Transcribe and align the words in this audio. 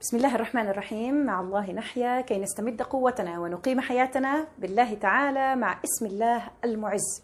بسم 0.00 0.16
الله 0.16 0.34
الرحمن 0.34 0.68
الرحيم. 0.68 1.26
مع 1.26 1.40
الله 1.40 1.72
نحيا. 1.72 2.20
كي 2.20 2.38
نستمد 2.38 2.82
قوتنا 2.82 3.38
ونقيم 3.38 3.80
حياتنا 3.80 4.46
بالله 4.58 4.94
تعالى 4.94 5.56
مع 5.56 5.80
اسم 5.84 6.06
الله 6.06 6.42
المعز. 6.64 7.22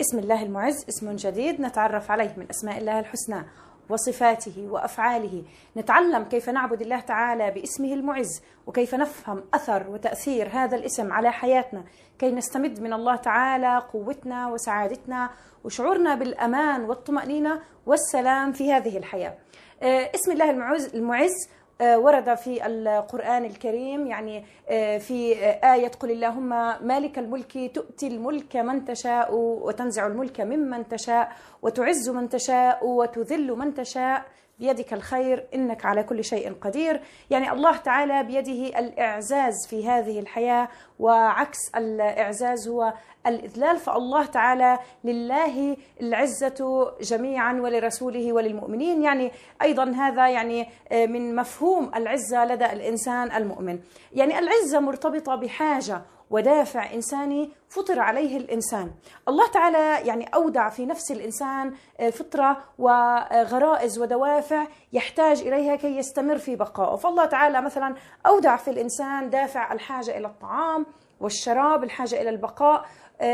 اسم 0.00 0.18
الله 0.18 0.42
المعز 0.42 0.84
اسم 0.88 1.16
جديد 1.16 1.60
نتعرف 1.60 2.10
عليه 2.10 2.34
من 2.36 2.46
أسماء 2.50 2.78
الله 2.78 2.98
الحسنى 2.98 3.44
وصفاته 3.88 4.68
وأفعاله. 4.70 5.44
نتعلم 5.76 6.24
كيف 6.24 6.48
نعبد 6.48 6.80
الله 6.82 7.00
تعالى 7.00 7.50
باسمه 7.50 7.92
المعز 7.92 8.42
وكيف 8.66 8.94
نفهم 8.94 9.44
أثر 9.54 9.90
وتأثير 9.90 10.48
هذا 10.52 10.76
الاسم 10.76 11.12
على 11.12 11.32
حياتنا. 11.32 11.84
كي 12.18 12.30
نستمد 12.30 12.80
من 12.80 12.92
الله 12.92 13.16
تعالى 13.16 13.82
قوتنا 13.92 14.48
وسعادتنا 14.48 15.30
وشعورنا 15.64 16.14
بالأمان 16.14 16.84
والطمأنينة 16.84 17.60
والسلام 17.86 18.52
في 18.52 18.72
هذه 18.72 18.98
الحياة. 18.98 19.34
آه، 19.82 20.10
اسم 20.14 20.32
الله 20.32 20.50
المعز, 20.50 20.94
المعز 20.94 21.48
ورد 21.82 22.34
في 22.34 22.66
القرآن 22.66 23.44
الكريم 23.44 24.06
يعني 24.06 24.44
آه، 24.68 24.98
في 24.98 25.34
آية 25.74 25.88
قل 25.88 26.10
اللهم 26.10 26.48
مالك 26.86 27.18
الملك 27.18 27.70
تؤتي 27.74 28.06
الملك 28.06 28.56
من 28.56 28.84
تشاء 28.84 29.34
وتنزع 29.34 30.06
الملك 30.06 30.40
ممن 30.40 30.88
تشاء 30.88 31.32
وتعز 31.62 32.08
من 32.08 32.28
تشاء 32.28 32.86
وتذل 32.86 33.52
من 33.52 33.74
تشاء. 33.74 34.24
بيدك 34.58 34.92
الخير 34.92 35.46
إنك 35.54 35.84
على 35.84 36.02
كل 36.02 36.24
شيء 36.24 36.52
قدير. 36.52 37.00
يعني 37.30 37.52
الله 37.52 37.76
تعالى 37.76 38.22
بيده 38.22 38.78
الإعزاز 38.78 39.66
في 39.70 39.88
هذه 39.88 40.18
الحياة 40.20 40.68
وعكس 40.98 41.58
الإعزاز 41.76 42.68
هو 42.68 42.92
الإذلال. 43.26 43.76
فالله 43.76 44.26
تعالى 44.26 44.78
لله 45.04 45.76
العزة 46.00 46.90
جميعا 47.00 47.52
ولرسوله 47.52 48.32
وللمؤمنين. 48.32 49.02
يعني 49.02 49.32
أيضا 49.62 49.84
هذا 49.84 50.28
يعني 50.28 50.68
من 50.92 51.36
مفهوم 51.36 51.90
العزة 51.94 52.44
لدى 52.44 52.66
الإنسان 52.66 53.32
المؤمن. 53.32 53.78
يعني 54.12 54.38
العزة 54.38 54.80
مرتبطة 54.80 55.34
بحاجة 55.34 56.02
ودافع 56.30 56.94
إنساني 56.94 57.52
فطر 57.68 58.00
عليه 58.00 58.36
الإنسان. 58.36 58.90
الله 59.28 59.50
تعالى 59.50 60.06
يعني 60.08 60.24
أودع 60.34 60.68
في 60.68 60.86
نفس 60.86 61.10
الإنسان 61.10 61.74
فطرة 62.12 62.64
وغرائز 62.78 63.98
ودوافع 63.98 64.66
يحتاج 64.92 65.40
إليها 65.40 65.76
كي 65.76 65.96
يستمر 65.96 66.38
في 66.38 66.56
بقائه، 66.56 66.96
فالله 66.96 67.24
تعالى 67.24 67.62
مثلا 67.62 67.94
أودع 68.26 68.56
في 68.56 68.70
الإنسان 68.70 69.30
دافع 69.30 69.72
الحاجة 69.72 70.18
إلى 70.18 70.26
الطعام 70.26 70.86
والشراب، 71.20 71.84
الحاجة 71.84 72.20
إلى 72.22 72.30
البقاء 72.30 72.84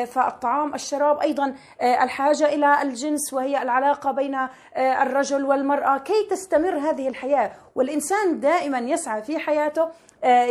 فالطعام 0.07 0.75
الشراب 0.75 1.21
أيضا 1.21 1.55
الحاجة 1.83 2.47
إلى 2.47 2.83
الجنس 2.83 3.33
وهي 3.33 3.63
العلاقة 3.63 4.11
بين 4.11 4.49
الرجل 4.77 5.45
والمرأة. 5.45 5.99
كي 5.99 6.27
تستمر 6.31 6.79
هذه 6.79 7.09
الحياة 7.09 7.53
والإنسان 7.75 8.41
دائما 8.41 8.79
يسعى 8.79 9.23
في 9.23 9.39
حياته 9.39 9.89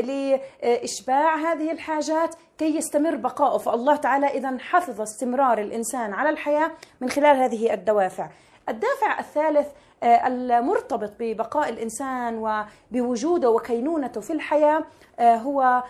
لإشباع 0.01 1.35
هذه 1.35 1.71
الحاجات 1.71 2.35
كي 2.57 2.77
يستمر 2.77 3.15
بقاؤه. 3.15 3.57
فالله 3.57 3.95
تعالى 3.95 4.27
اذا 4.27 4.57
حفظ 4.59 5.01
استمرار 5.01 5.57
الإنسان 5.57 6.13
على 6.13 6.29
الحياة 6.29 6.71
من 7.01 7.09
خلال 7.09 7.37
هذه 7.37 7.73
الدوافع. 7.73 8.29
الدافع 8.69 9.19
الثالث 9.19 9.67
المرتبط 10.03 11.11
ببقاء 11.19 11.69
الإنسان 11.69 12.37
وبوجوده 12.91 13.49
وكينونته 13.49 14.21
في 14.21 14.33
الحياة 14.33 14.83
هو 15.19 15.83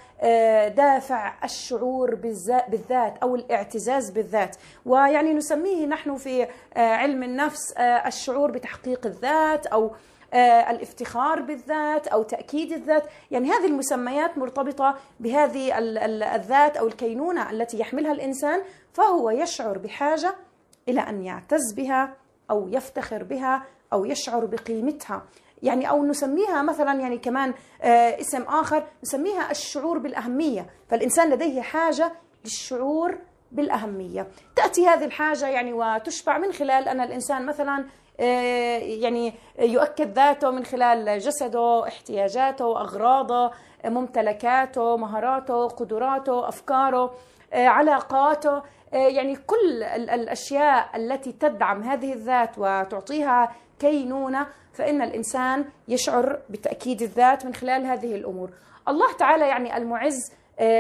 دافع 0.76 1.34
الشعور 1.44 2.16
بالذات 2.16 3.18
أو 3.24 3.36
الاعتزاز 3.36 4.10
بالذات. 4.10 4.56
ويعني 4.86 5.34
نسميه 5.34 5.86
نحن 5.86 6.16
في 6.16 6.48
علم 6.76 7.24
النفس 7.24 7.72
الشعور 7.78 8.52
بتحقيق 8.52 9.06
الذات 9.06 9.66
أو 9.68 9.92
الافتخار 10.70 11.42
بالذات 11.42 12.08
أو 12.08 12.24
تأكيد 12.24 12.72
الذات. 12.72 13.04
يعني 13.32 13.50
هذه 13.50 13.66
المسميات 13.66 14.38
مرتبطة 14.38 14.96
بهذه 15.20 15.78
الذات 16.36 16.78
أو 16.78 16.88
الكينونة 16.88 17.52
التي 17.52 17.80
يحملها 17.80 18.12
الإنسان 18.12 18.62
فهو 18.94 19.30
يشعر 19.30 19.78
بحاجة 19.78 20.36
إلى 20.90 21.02
أن 21.02 21.22
يعتز 21.24 21.74
بها 21.74 22.14
أو 22.52 22.68
يفتخر 22.68 23.24
بها 23.24 23.64
أو 23.94 24.06
يشعر 24.06 24.46
بقيمتها. 24.46 25.24
يعني 25.64 25.90
أو 25.90 26.06
نسميها 26.06 26.62
مثلا 26.62 26.94
يعني 27.00 27.18
كمان 27.18 27.54
اسم 28.20 28.42
آخر 28.42 28.84
نسميها 29.04 29.52
الشعور 29.52 29.98
بالأهمية. 29.98 30.70
فالإنسان 30.90 31.30
لديه 31.30 31.62
حاجة 31.62 32.12
للشعور 32.46 33.18
بالأهمية. 33.52 34.28
تأتي 34.56 34.88
هذه 34.88 35.06
الحاجة 35.06 35.48
يعني 35.48 35.74
وتشبع 35.74 36.38
من 36.38 36.52
خلال 36.52 36.88
أن 36.88 37.02
الإنسان 37.02 37.46
مثلا 37.46 37.86
يعني 39.00 39.34
يؤكد 39.60 40.14
ذاته 40.14 40.52
من 40.52 40.66
خلال 40.66 41.20
جسده 41.20 41.88
احتياجاته 41.88 42.82
أغراضه 42.82 43.52
ممتلكاته 43.86 44.98
مهاراته 44.98 45.68
قدراته 45.68 46.48
أفكاره. 46.48 47.14
علاقاته. 47.54 48.62
يعني 48.94 49.36
كل 49.36 49.84
الأشياء 49.84 50.90
التي 50.96 51.32
تدعم 51.32 51.84
هذه 51.84 52.14
الذات 52.14 52.58
وتعطيها 52.58 53.56
كينونة 53.80 54.48
فإن 54.74 55.02
الإنسان 55.02 55.66
يشعر 55.88 56.40
بتأكيد 56.50 57.02
الذات 57.02 57.46
من 57.46 57.54
خلال 57.54 57.86
هذه 57.86 58.16
الأمور. 58.16 58.52
الله 58.88 59.14
تعالى 59.14 59.48
يعني 59.48 59.78
المعز 59.78 60.32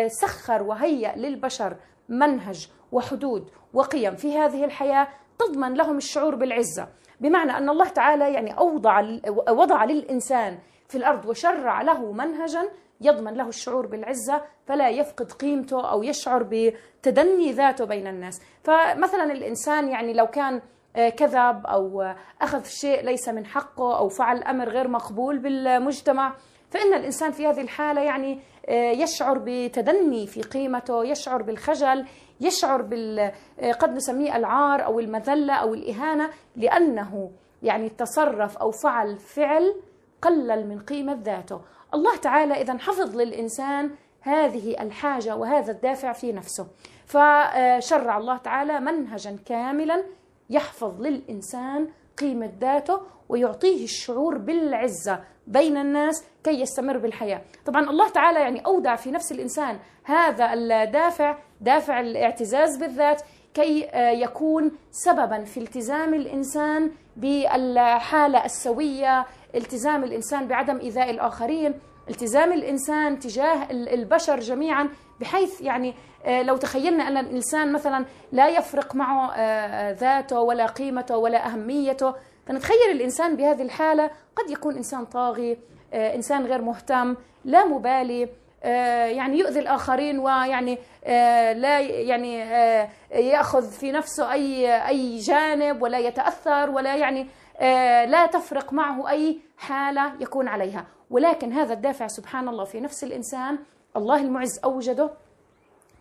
سخر 0.07 0.63
وهيأ 0.63 1.15
للبشر 1.15 1.75
منهج 2.09 2.69
وحدود 2.91 3.49
وقيم 3.73 4.15
في 4.15 4.37
هذه 4.37 4.65
الحياة 4.65 5.07
تضمن 5.39 5.73
لهم 5.73 5.97
الشعور 5.97 6.35
بالعزة. 6.35 6.87
بمعنى 7.19 7.57
أن 7.57 7.69
الله 7.69 7.89
تعالى 7.89 8.33
يعني 8.33 8.57
أوضع 8.57 9.01
وضع 9.49 9.83
للإنسان 9.83 10.57
في 10.87 10.97
الأرض 10.97 11.25
وشرع 11.25 11.81
له 11.81 12.11
منهجا 12.11 12.69
يضمن 13.01 13.33
له 13.33 13.47
الشعور 13.47 13.87
بالعزة 13.87 14.41
فلا 14.67 14.89
يفقد 14.89 15.31
قيمته 15.31 15.91
أو 15.91 16.03
يشعر 16.03 16.43
بتدني 16.51 17.51
ذاته 17.51 17.85
بين 17.85 18.07
الناس. 18.07 18.41
فمثلا 18.63 19.23
الإنسان 19.31 19.89
يعني 19.89 20.13
لو 20.13 20.27
كان 20.27 20.61
كذب 20.95 21.65
أو 21.65 22.13
أخذ 22.41 22.63
شيء 22.63 23.01
ليس 23.05 23.29
من 23.29 23.45
حقه 23.45 23.97
أو 23.97 24.09
فعل 24.09 24.43
أمر 24.43 24.69
غير 24.69 24.87
مقبول 24.87 25.39
بالمجتمع 25.39 26.33
فإن 26.69 26.93
الإنسان 26.93 27.31
في 27.31 27.47
هذه 27.47 27.61
الحالة 27.61 28.01
يعني 28.01 28.39
يشعر 28.69 29.41
بتدني 29.45 30.27
في 30.27 30.41
قيمته 30.41 31.05
يشعر 31.05 31.41
بالخجل 31.41 32.05
يشعر 32.41 32.81
بال 32.81 33.31
قد 33.79 33.89
نسميه 33.93 34.35
العار 34.37 34.85
أو 34.85 34.99
المذلة 34.99 35.53
أو 35.53 35.73
الإهانة 35.73 36.29
لأنه 36.55 37.31
يعني 37.63 37.89
تصرف 37.89 38.57
أو 38.57 38.71
فعل 38.71 39.17
فعل 39.17 39.75
قلل 40.21 40.67
من 40.67 40.79
قيمة 40.79 41.13
ذاته. 41.23 41.61
الله 41.93 42.15
تعالى 42.15 42.61
إذا 42.61 42.77
حفظ 42.77 43.15
للإنسان 43.15 43.91
هذه 44.21 44.81
الحاجة 44.81 45.35
وهذا 45.35 45.71
الدافع 45.71 46.11
في 46.11 46.31
نفسه. 46.31 46.67
فشرع 47.05 48.17
الله 48.17 48.37
تعالى 48.37 48.79
منهجا 48.79 49.37
كاملا 49.45 50.03
يحفظ 50.49 51.01
للإنسان 51.01 51.87
قيمة 52.17 52.51
ذاته 52.61 53.01
ويعطيه 53.29 53.83
الشعور 53.83 54.37
بالعزة 54.37 55.19
بين 55.47 55.77
الناس 55.77 56.25
كي 56.43 56.61
يستمر 56.61 56.97
بالحياة. 56.97 57.41
طبعا 57.65 57.89
الله 57.89 58.09
تعالى 58.09 58.39
يعني 58.39 58.65
أودع 58.65 58.95
في 58.95 59.11
نفس 59.11 59.31
الإنسان 59.31 59.79
هذا 60.03 60.53
الدافع 60.53 61.37
دافع 61.61 61.99
الاعتزاز 61.99 62.77
بالذات 62.77 63.21
كي 63.53 63.89
يكون 63.95 64.71
سببا 64.91 65.43
في 65.43 65.59
التزام 65.59 66.13
الإنسان 66.13 66.91
بالحالة 67.15 68.45
السوية 68.45 69.25
التزام 69.55 70.03
الإنسان 70.03 70.47
بعدم 70.47 70.79
إيذاء 70.79 71.09
الآخرين 71.09 71.73
التزام 72.09 72.53
الإنسان 72.53 73.19
تجاه 73.19 73.67
البشر 73.71 74.39
جميعا 74.39 74.89
بحيث 75.19 75.61
يعني 75.61 75.93
لو 76.27 76.57
تخيلنا 76.57 77.07
أن 77.07 77.17
الإنسان 77.17 77.71
مثلا 77.71 78.05
لا 78.31 78.47
يفرق 78.47 78.95
معه 78.95 79.33
ذاته 79.91 80.39
ولا 80.39 80.65
قيمته 80.65 81.17
ولا 81.17 81.47
أهميته 81.47 82.13
فنتخيل 82.47 82.91
الإنسان 82.91 83.35
بهذه 83.35 83.61
الحالة 83.61 84.09
قد 84.35 84.49
يكون 84.49 84.75
إنسان 84.75 85.05
طاغي 85.05 85.57
إنسان 85.93 86.45
غير 86.45 86.61
مهتم 86.61 87.15
لا 87.45 87.65
مبالي 87.65 88.29
يعني 88.63 89.39
يؤذي 89.39 89.59
الآخرين 89.59 90.19
ويعني 90.19 90.77
لا 91.53 91.79
يعني 91.79 92.39
يأخذ 93.11 93.71
في 93.71 93.91
نفسه 93.91 94.31
اي 94.31 94.87
أي 94.87 95.17
جانب 95.17 95.81
ولا 95.81 95.99
يتأثر 95.99 96.69
ولا 96.69 96.95
يعني 96.95 97.27
لا 98.05 98.25
تفرق 98.25 98.73
معه 98.73 99.09
أي 99.09 99.39
حالة 99.57 100.13
يكون 100.19 100.47
عليها 100.47 100.85
ولكن 101.09 101.53
هذا 101.53 101.73
الدافع 101.73 102.07
سبحان 102.07 102.47
الله 102.47 102.63
في 102.65 102.79
نفس 102.79 103.03
الإنسان 103.03 103.59
الله 103.97 104.21
المعز 104.21 104.59
أوجده 104.63 105.09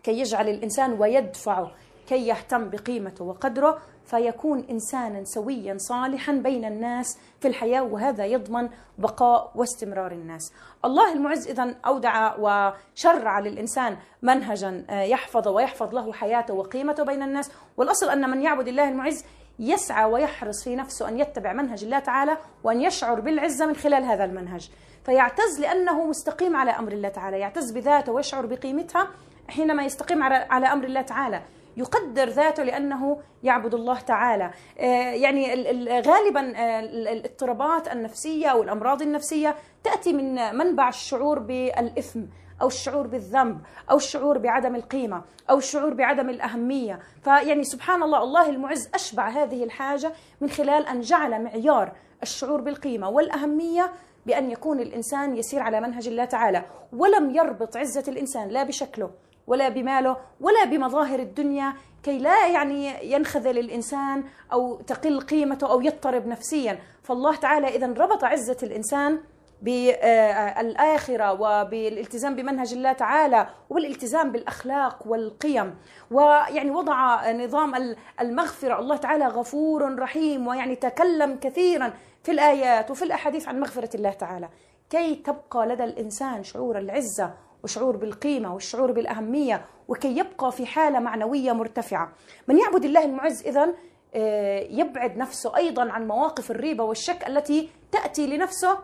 كي 0.03 0.19
يجعل 0.19 0.49
الإنسان 0.49 0.93
ويدفعه 0.93 1.71
كي 2.07 2.27
يهتم 2.27 2.69
بقيمته 2.69 3.25
وقدره 3.25 3.81
فيكون 4.05 4.65
إنسانا 4.69 5.23
سويا 5.23 5.77
صالحا 5.77 6.31
بين 6.31 6.65
الناس 6.65 7.17
في 7.39 7.47
الحياة 7.47 7.83
وهذا 7.83 8.25
يضمن 8.25 8.69
بقاء 8.97 9.51
واستمرار 9.55 10.11
الناس. 10.11 10.53
الله 10.85 11.13
المعز 11.13 11.47
اذا 11.47 11.75
أودع 11.85 12.35
وشرع 12.39 13.39
للإنسان 13.39 13.97
منهجا 14.21 14.85
يحفظ 14.89 15.47
ويحفظ 15.47 15.95
له 15.95 16.13
حياته 16.13 16.53
وقيمته 16.53 17.03
بين 17.03 17.23
الناس، 17.23 17.51
والأصل 17.77 18.09
أن 18.09 18.29
من 18.29 18.41
يعبد 18.41 18.67
الله 18.67 18.89
المعز 18.89 19.25
يسعى 19.59 20.11
ويحرص 20.11 20.63
في 20.63 20.75
نفسه 20.75 21.09
أن 21.09 21.19
يتبع 21.19 21.53
منهج 21.53 21.83
الله 21.83 21.99
تعالى 21.99 22.37
وأن 22.63 22.81
يشعر 22.81 23.19
بالعزة 23.19 23.65
من 23.65 23.75
خلال 23.75 24.03
هذا 24.03 24.25
المنهج. 24.25 24.69
فيعتز 25.05 25.59
لأنه 25.59 26.05
مستقيم 26.05 26.55
على 26.55 26.71
أمر 26.71 26.91
الله 26.91 27.09
تعالى 27.09 27.39
يعتز 27.39 27.71
بذاته 27.71 28.11
ويشعر 28.11 28.45
بقيمتها 28.45 29.07
حينما 29.49 29.85
يستقيم 29.85 30.23
على 30.23 30.67
أمر 30.67 30.83
الله 30.83 31.01
تعالى. 31.01 31.41
يقدر 31.77 32.29
ذاته 32.29 32.63
لأنه 32.63 33.17
يعبد 33.43 33.73
الله 33.73 33.99
تعالى. 33.99 34.51
آه، 34.79 34.83
يعني 35.11 35.53
غالبا 36.01 36.53
آه، 36.57 36.79
الاضطرابات 36.79 37.87
النفسية 37.87 38.47
أو 38.47 38.63
الامراض 38.63 39.01
النفسية 39.01 39.55
تأتي 39.83 40.13
من 40.13 40.57
منبع 40.57 40.89
الشعور 40.89 41.39
بالإثم. 41.39 42.19
أو 42.63 42.67
الشعور 42.67 43.07
بالذنب 43.07 43.61
أو 43.91 43.97
الشعور 43.97 44.37
بعدم 44.37 44.75
القيمة 44.75 45.21
أو 45.49 45.57
الشعور 45.57 45.93
بعدم 45.93 46.29
الأهمية. 46.29 46.99
فيعني 47.23 47.63
سبحان 47.63 48.03
الله 48.03 48.23
الله 48.23 48.49
المعز 48.49 48.89
أشبع 48.93 49.29
هذه 49.29 49.63
الحاجة 49.63 50.11
من 50.41 50.49
خلال 50.49 50.87
أن 50.87 51.01
جعل 51.01 51.43
معيار 51.43 51.91
الشعور 52.21 52.61
بالقيمة 52.61 53.09
والأهمية 53.09 53.91
بأن 54.25 54.51
يكون 54.51 54.79
الإنسان 54.79 55.37
يسير 55.37 55.59
على 55.59 55.81
منهج 55.81 56.07
الله 56.07 56.25
تعالى. 56.25 56.65
ولم 56.93 57.35
يربط 57.35 57.77
عزة 57.77 58.03
الإنسان 58.07 58.47
لا 58.47 58.63
بشكله 58.63 59.11
ولا 59.47 59.69
بماله 59.69 60.17
ولا 60.41 60.65
بمظاهر 60.65 61.19
الدنيا 61.19 61.73
كي 62.03 62.17
لا 62.17 62.47
يعني 62.47 63.11
ينخذل 63.11 63.57
الإنسان 63.57 64.23
أو 64.53 64.81
تقل 64.81 65.21
قيمته 65.21 65.71
أو 65.71 65.81
يضطرب 65.81 66.27
نفسيا. 66.27 66.79
فالله 67.03 67.35
تعالى 67.35 67.67
اذا 67.67 67.87
ربط 67.87 68.23
عزة 68.23 68.57
الإنسان 68.63 69.19
بالآخرة 69.63 71.31
وبالالتزام 71.41 72.35
بمنهج 72.35 72.73
الله 72.73 72.93
تعالى 72.93 73.47
وبالالتزام 73.69 74.31
بالأخلاق 74.31 75.07
والقيم. 75.07 75.75
ويعني 76.11 76.71
وضع 76.71 77.31
نظام 77.31 77.95
المغفرة. 78.21 78.79
الله 78.79 78.97
تعالى 78.97 79.25
غفور 79.27 79.99
رحيم 79.99 80.47
ويعني 80.47 80.75
تكلم 80.75 81.35
كثيرا 81.41 81.93
في 82.23 82.31
الآيات 82.31 82.91
وفي 82.91 83.05
الأحاديث 83.05 83.47
عن 83.47 83.59
مغفرة 83.59 83.95
الله 83.95 84.11
تعالى. 84.11 84.49
كي 84.89 85.15
تبقى 85.15 85.67
لدى 85.67 85.83
الإنسان 85.83 86.43
شعور 86.43 86.77
العزة 86.77 87.33
وشعور 87.63 87.97
بالقيمة 87.97 88.53
والشعور 88.53 88.91
بالأهمية 88.91 89.65
وكي 89.87 90.17
يبقى 90.17 90.51
في 90.51 90.65
حالة 90.65 90.99
معنوية 90.99 91.51
مرتفعة. 91.51 92.11
من 92.47 92.59
يعبد 92.59 92.85
الله 92.85 93.05
المعز 93.05 93.47
إذن 93.47 93.73
آه، 94.15 94.59
يبعد 94.69 95.17
نفسه 95.17 95.55
أيضا 95.57 95.91
عن 95.91 96.07
مواقف 96.07 96.51
الريبة 96.51 96.83
والشك 96.83 97.27
التي 97.27 97.69
تأتي 97.91 98.27
لنفسه 98.27 98.71
آه، 98.71 98.77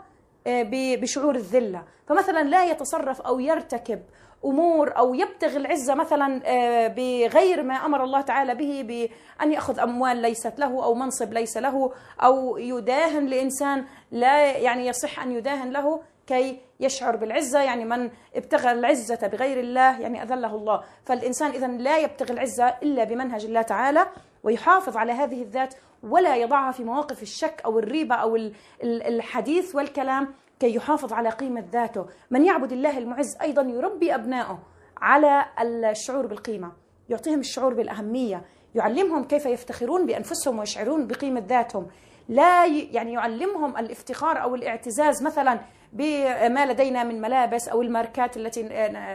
بشعور 0.47 1.35
الذلة. 1.35 1.83
فمثلا 2.07 2.43
لا 2.43 2.65
يتصرف 2.65 3.21
أو 3.21 3.39
يرتكب 3.39 4.01
أمور 4.45 4.97
أو 4.97 5.13
يبتغي 5.13 5.57
العزة 5.57 5.95
مثلا 5.95 6.41
آه، 6.45 6.87
بغير 6.87 7.63
ما 7.63 7.73
أمر 7.73 8.03
الله 8.03 8.21
تعالى 8.21 8.55
به 8.55 8.81
بأن 8.81 9.53
يأخذ 9.53 9.79
أموال 9.79 10.17
ليست 10.17 10.59
له 10.59 10.83
أو 10.83 10.93
منصب 10.93 11.33
ليس 11.33 11.57
له 11.57 11.91
أو 12.23 12.57
يداهن 12.57 13.25
لإنسان 13.25 13.85
لا 14.11 14.57
يعني 14.57 14.87
يصح 14.87 15.19
أن 15.19 15.31
يداهن 15.31 15.69
له 15.71 16.01
كي 16.27 16.59
يشعر 16.79 17.15
بالعزة. 17.15 17.61
يعني 17.61 17.85
من 17.85 18.09
ابتغى 18.35 18.71
العزة 18.71 19.27
بغير 19.27 19.59
الله 19.59 19.99
يعني 19.99 20.23
أذله 20.23 20.55
الله. 20.55 20.83
فالإنسان 21.05 21.51
إذا 21.51 21.67
لا 21.67 21.97
يبتغي 21.97 22.33
العزة 22.33 22.67
إلا 22.83 23.03
بمنهج 23.03 23.45
الله 23.45 23.61
تعالى. 23.61 24.05
ويحافظ 24.43 24.97
على 24.97 25.11
هذه 25.11 25.41
الذات 25.41 25.73
ولا 26.03 26.35
يضعها 26.35 26.71
في 26.71 26.83
مواقف 26.83 27.21
الشك 27.21 27.61
أو 27.65 27.79
الريبة 27.79 28.15
أو 28.15 28.49
الحديث 28.83 29.75
والكلام 29.75 30.33
كي 30.59 30.75
يحافظ 30.75 31.13
على 31.13 31.29
قيمة 31.29 31.65
ذاته. 31.71 32.05
من 32.31 32.45
يعبد 32.45 32.71
الله 32.71 32.97
المعز 32.97 33.37
أيضا 33.41 33.61
يربي 33.61 34.15
أبنائه 34.15 34.59
على 35.01 35.45
الشعور 35.91 36.27
بالقيمة. 36.27 36.71
يعطيهم 37.09 37.39
الشعور 37.39 37.73
بالأهمية. 37.73 38.45
يعلمهم 38.75 39.23
كيف 39.23 39.45
يفتخرون 39.45 40.05
بأنفسهم 40.05 40.59
ويشعرون 40.59 41.07
بقيمة 41.07 41.43
ذاتهم. 41.47 41.87
لا 42.29 42.65
يعني 42.65 43.13
يعلمهم 43.13 43.77
الافتخار 43.77 44.41
أو 44.41 44.55
الاعتزاز 44.55 45.23
مثلا 45.23 45.59
بما 45.93 46.65
لدينا 46.65 47.03
من 47.03 47.21
ملابس 47.21 47.69
أو 47.69 47.81
الماركات 47.81 48.37
التي 48.37 48.63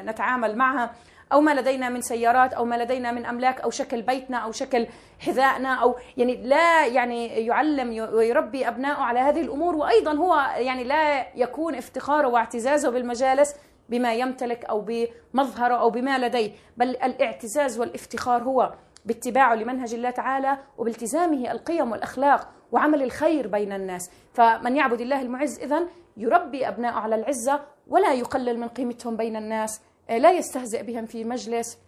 نتعامل 0.04 0.56
معها. 0.56 0.94
أو 1.34 1.40
ما 1.40 1.54
لدينا 1.54 1.88
من 1.88 2.00
سيارات 2.00 2.52
أو 2.52 2.64
ما 2.64 2.74
لدينا 2.74 3.12
من 3.12 3.26
أملاك 3.26 3.60
أو 3.60 3.70
شكل 3.70 4.02
بيتنا 4.02 4.36
أو 4.36 4.52
شكل 4.52 4.86
حذائنا 5.18 5.74
أو 5.74 5.96
يعني 6.16 6.36
لا 6.36 6.86
يعني 6.86 7.26
يعلم 7.26 8.14
ويربي 8.14 8.68
ابنائه 8.68 9.02
على 9.02 9.18
هذه 9.18 9.40
الأمور 9.40 9.76
وأيضا 9.76 10.12
هو 10.12 10.34
يعني 10.56 10.84
لا 10.84 11.26
يكون 11.36 11.74
افتخاره 11.74 12.28
واعتزازه 12.28 12.90
بالمجالس 12.90 13.54
بما 13.88 14.14
يمتلك 14.14 14.64
أو 14.64 14.86
بمظهره 14.88 15.74
أو 15.74 15.90
بما 15.90 16.18
لديه 16.18 16.52
بل 16.76 16.88
الاعتزاز 16.88 17.80
والافتخار 17.80 18.42
هو 18.42 18.74
باتباعه 19.04 19.54
لمنهج 19.54 19.94
الله 19.94 20.10
تعالى 20.10 20.58
وبالتزامه 20.78 21.50
القيم 21.50 21.92
والأخلاق 21.92 22.48
وعمل 22.72 23.02
الخير 23.02 23.46
بين 23.46 23.72
الناس. 23.72 24.10
فمن 24.32 24.76
يعبد 24.76 25.00
الله 25.00 25.22
المعز 25.22 25.58
اذا 25.60 25.82
يربي 26.16 26.68
أبناءه 26.68 26.98
على 26.98 27.14
العزة 27.14 27.60
ولا 27.88 28.12
يقلل 28.12 28.60
من 28.60 28.68
قيمتهم 28.68 29.16
بين 29.16 29.36
الناس. 29.36 29.80
لا 30.08 30.32
يستهزئ 30.32 30.82
بهم 30.82 31.06
في 31.06 31.24
مجلس. 31.24 31.78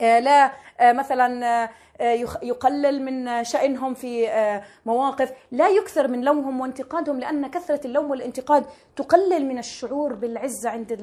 آه، 0.00 0.18
لا 0.18 0.52
آه، 0.80 0.92
مثلا 0.92 1.68
يقلل 2.42 3.04
من 3.04 3.44
شأنهم 3.44 3.94
في 3.94 4.28
مواقف. 4.86 5.32
لا 5.52 5.68
يكثر 5.68 6.08
من 6.08 6.24
لومهم 6.24 6.60
وانتقادهم 6.60 7.20
لأن 7.20 7.46
كثرة 7.46 7.86
اللوم 7.86 8.10
والانتقاد 8.10 8.66
تقلل 8.96 9.46
من 9.46 9.58
الشعور 9.58 10.14
بالعزة 10.14 10.70
عند 10.70 10.98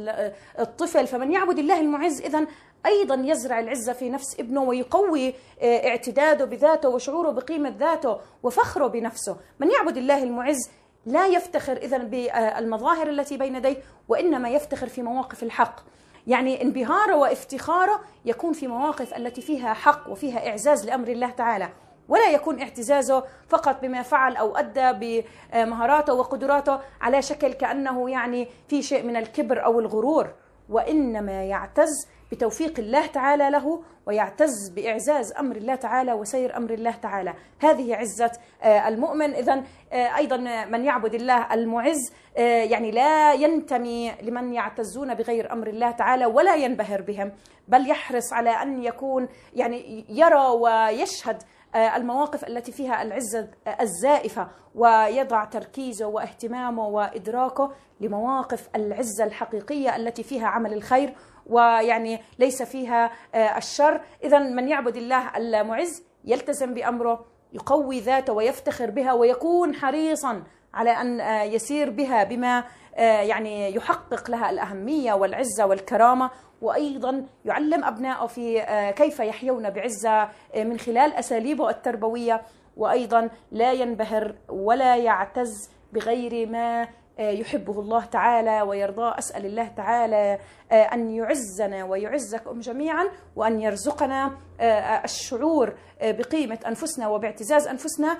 الطفل. 0.59 1.07
فمن 1.07 1.31
يعبد 1.31 1.59
الله 1.59 1.79
المعز 1.79 2.21
إذا 2.21 2.47
أيضا 2.85 3.15
يزرع 3.15 3.59
العزة 3.59 3.93
في 3.93 4.09
نفس 4.09 4.39
ابنه 4.39 4.61
ويقوي 4.63 5.33
اعتداده 5.63 6.45
بذاته 6.45 6.89
وشعوره 6.89 7.31
بقيمة 7.31 7.75
ذاته 7.79 8.17
وفخره 8.43 8.87
بنفسه. 8.87 9.37
من 9.59 9.71
يعبد 9.71 9.97
الله 9.97 10.23
المعز 10.23 10.69
لا 11.05 11.27
يفتخر 11.27 11.77
اذا 11.77 11.97
بالمظاهر 11.97 13.09
التي 13.09 13.37
بين 13.37 13.55
يديه 13.55 13.77
وإنما 14.07 14.49
يفتخر 14.49 14.87
في 14.87 15.01
مواقف 15.01 15.43
الحق. 15.43 15.79
يعني 16.27 16.61
انبهاره 16.61 17.15
وافتخاره 17.15 17.99
يكون 18.25 18.53
في 18.53 18.67
مواقف 18.67 19.13
التي 19.17 19.41
فيها 19.41 19.73
حق 19.73 20.09
وفيها 20.09 20.49
إعزاز 20.49 20.85
لأمر 20.85 21.07
الله 21.07 21.29
تعالى 21.29 21.69
ولا 22.09 22.29
يكون 22.29 22.61
اعتزازه 22.61 23.23
فقط 23.49 23.81
بما 23.81 24.01
فعل 24.01 24.35
أو 24.35 24.57
أدى 24.57 25.21
بمهاراته 25.53 26.13
وقدراته 26.13 26.79
على 27.01 27.21
شكل 27.21 27.53
كأنه 27.53 28.09
يعني 28.09 28.47
في 28.67 28.81
شيء 28.81 29.03
من 29.03 29.15
الكبر 29.15 29.65
أو 29.65 29.79
الغرور 29.79 30.33
وإنما 30.69 31.43
يعتز 31.43 32.07
بتوفيق 32.33 32.79
الله 32.79 33.05
تعالى 33.05 33.49
له 33.49 33.83
ويعتز 34.05 34.69
بإعزاز 34.69 35.33
أمر 35.33 35.55
الله 35.55 35.75
تعالى 35.75 36.13
وسير 36.13 36.57
أمر 36.57 36.73
الله 36.73 36.91
تعالى. 36.91 37.33
هذه 37.59 37.95
عزة 37.95 38.31
آه، 38.63 38.87
المؤمن. 38.87 39.33
اذا 39.33 39.63
آه، 39.93 40.17
أيضا 40.17 40.37
من 40.65 40.85
يعبد 40.85 41.13
الله 41.13 41.53
المعز 41.53 42.11
آه، 42.37 42.63
يعني 42.63 42.91
لا 42.91 43.33
ينتمي 43.33 44.11
لمن 44.21 44.53
يعتزون 44.53 45.13
بغير 45.13 45.53
أمر 45.53 45.67
الله 45.67 45.91
تعالى 45.91 46.25
ولا 46.25 46.55
ينبهر 46.55 47.01
بهم 47.01 47.31
بل 47.67 47.89
يحرص 47.89 48.33
على 48.33 48.49
أن 48.49 48.83
يكون 48.83 49.27
يعني 49.53 50.05
يرى 50.09 50.47
ويشهد 50.47 51.43
المواقف 51.75 52.43
التي 52.47 52.71
فيها 52.71 53.01
العزة 53.01 53.47
الزائفة 53.81 54.47
ويضع 54.75 55.45
تركيزه 55.45 56.05
واهتمامه 56.07 56.87
وإدراكه 56.87 57.71
لمواقف 58.01 58.69
العزة 58.75 59.23
الحقيقية 59.23 59.95
التي 59.95 60.23
فيها 60.23 60.47
عمل 60.47 60.73
الخير 60.73 61.13
ويعني 61.49 62.19
ليس 62.39 62.63
فيها 62.63 63.11
آه، 63.35 63.57
الشر. 63.57 64.01
إذا 64.23 64.39
من 64.39 64.67
يعبد 64.67 64.97
الله 64.97 65.37
المعز 65.37 66.03
يلتزم 66.25 66.73
بأمره 66.73 67.25
يقوي 67.53 67.99
ذاته 67.99 68.33
ويفتخر 68.33 68.91
بها 68.91 69.13
ويكون 69.13 69.75
حريصا 69.75 70.43
على 70.73 70.89
أن 70.91 71.21
آه، 71.21 71.43
يسير 71.43 71.89
بها 71.89 72.23
بما 72.23 72.63
آه، 72.95 73.21
يعني 73.21 73.75
يحقق 73.75 74.31
لها 74.31 74.49
الأهمية 74.49 75.13
والعزة 75.13 75.65
والكرامة. 75.65 76.29
وأيضا 76.61 77.25
يعلم 77.45 77.83
أبنائه 77.83 78.27
في 78.27 78.65
كيف 78.97 79.19
يحيون 79.19 79.69
بعزة 79.69 80.29
من 80.55 80.77
خلال 80.79 81.13
أساليبه 81.13 81.69
التربوية. 81.69 82.41
وأيضا 82.77 83.29
لا 83.51 83.71
ينبهر 83.71 84.35
ولا 84.49 84.97
يعتز 84.97 85.69
بغير 85.93 86.49
ما 86.49 86.87
يحبه 87.19 87.79
الله 87.79 88.05
تعالى 88.05 88.61
ويرضاه. 88.61 89.17
أسأل 89.17 89.45
الله 89.45 89.67
تعالى 89.67 90.39
آه، 90.71 90.75
أن 90.75 91.09
يعزنا 91.09 91.83
ويعزكم 91.83 92.59
جميعا 92.59 93.05
وأن 93.35 93.61
يرزقنا 93.61 94.37
آه، 94.59 95.03
الشعور 95.03 95.73
بقيمة 96.01 96.59
أنفسنا 96.67 97.07
وباعتزاز 97.07 97.67
أنفسنا 97.67 98.17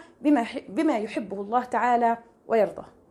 بما 0.69 0.97
يحبه 0.97 1.41
الله 1.41 1.63
تعالى 1.63 2.17
ويرضاه. 2.47 3.02